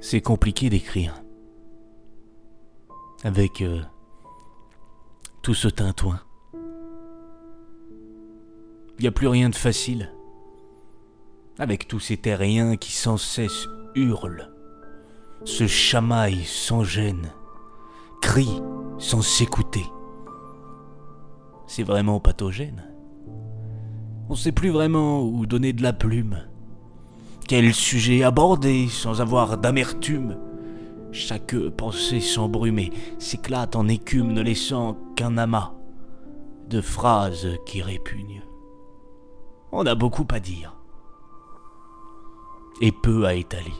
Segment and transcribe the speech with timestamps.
[0.00, 1.22] C'est compliqué d'écrire.
[3.22, 3.82] Avec euh,
[5.42, 6.20] tout ce tintouin.
[8.98, 10.10] Il n'y a plus rien de facile.
[11.58, 14.50] Avec tous ces terriens qui sans cesse hurlent,
[15.44, 17.30] se chamaillent sans gêne,
[18.22, 18.62] crient
[18.98, 19.84] sans s'écouter.
[21.66, 22.84] C'est vraiment pathogène.
[24.28, 26.49] On ne sait plus vraiment où donner de la plume.
[27.50, 30.38] Quel sujet aborder sans avoir d'amertume
[31.10, 35.72] Chaque pensée s'embrumée s'éclate en écume, ne laissant qu'un amas
[36.68, 38.44] de phrases qui répugnent.
[39.72, 40.76] On a beaucoup à dire
[42.80, 43.74] et peu à étaler.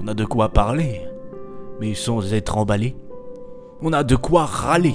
[0.00, 1.04] On a de quoi parler,
[1.80, 2.94] mais sans être emballé.
[3.82, 4.94] On a de quoi râler,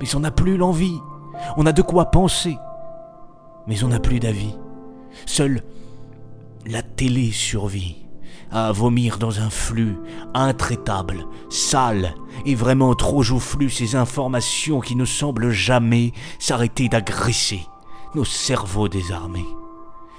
[0.00, 0.98] mais on n'a plus l'envie.
[1.58, 2.56] On a de quoi penser,
[3.66, 4.54] mais on n'a plus d'avis.
[6.66, 7.96] La télé survit
[8.50, 9.96] à vomir dans un flux
[10.34, 12.14] intraitable, sale
[12.46, 17.66] et vraiment trop joufflu ces informations qui ne semblent jamais s'arrêter d'agresser
[18.14, 19.46] nos cerveaux désarmés.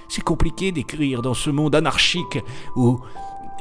[0.09, 2.39] C'est compliqué d'écrire dans ce monde anarchique
[2.75, 2.99] où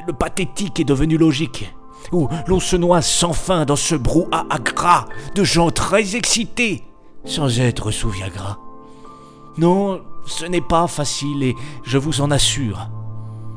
[0.07, 1.73] le pathétique est devenu logique,
[2.13, 6.83] où l'on se noie sans fin dans ce brouhaha gras de gens très excités
[7.25, 8.59] sans être sous Viagra.
[9.59, 12.91] Non, ce n'est pas facile et je vous en assure.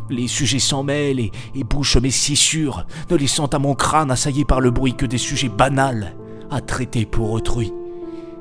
[0.09, 4.59] Les sujets s'en mêlent et, bouchent mes scissures, ne laissant à mon crâne assaillé par
[4.59, 6.15] le bruit que des sujets banals
[6.49, 7.71] à traiter pour autrui.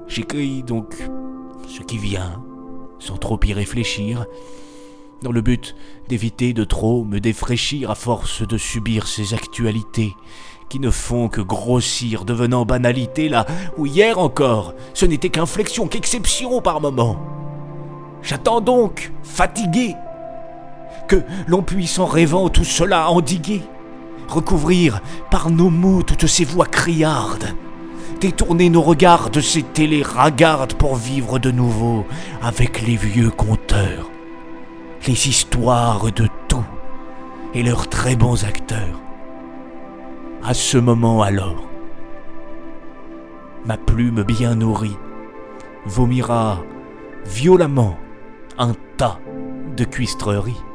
[0.09, 0.97] J'écris donc
[1.69, 2.43] ce qui vient,
[2.99, 4.27] sans trop y réfléchir,
[5.23, 5.77] dans le but
[6.09, 10.15] d'éviter de trop me défraîchir à force de subir ces actualités
[10.69, 13.45] qui ne font que grossir, devenant banalité là
[13.77, 17.40] où hier encore ce n'était qu'inflexion, qu'exception par moment.
[18.23, 19.97] J'attends donc, fatigué,
[21.09, 23.63] que l'on puisse en rêvant tout cela endiguer,
[24.29, 27.55] recouvrir par nos mots toutes ces voix criardes,
[28.21, 32.07] détourner nos regards de ces télés ragardes pour vivre de nouveau
[32.43, 34.11] avec les vieux conteurs,
[35.07, 36.65] les histoires de tout
[37.55, 39.01] et leurs très bons acteurs.
[40.45, 41.65] À ce moment alors,
[43.65, 44.97] ma plume bien nourrie
[45.87, 46.63] vomira
[47.27, 47.97] violemment
[48.61, 49.19] un tas
[49.77, 50.70] de cuistreries.